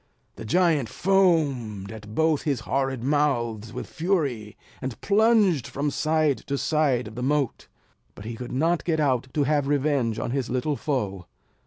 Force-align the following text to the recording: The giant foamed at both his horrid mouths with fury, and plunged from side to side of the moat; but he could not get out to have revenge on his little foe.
The 0.35 0.45
giant 0.45 0.89
foamed 0.89 1.91
at 1.91 2.15
both 2.15 2.41
his 2.41 2.61
horrid 2.61 3.03
mouths 3.03 3.71
with 3.71 3.85
fury, 3.85 4.57
and 4.81 4.99
plunged 4.99 5.67
from 5.67 5.91
side 5.91 6.39
to 6.47 6.57
side 6.57 7.07
of 7.09 7.13
the 7.13 7.21
moat; 7.21 7.67
but 8.15 8.25
he 8.25 8.33
could 8.33 8.51
not 8.51 8.83
get 8.83 8.99
out 8.99 9.27
to 9.35 9.43
have 9.43 9.67
revenge 9.67 10.17
on 10.17 10.31
his 10.31 10.49
little 10.49 10.75
foe. 10.75 11.27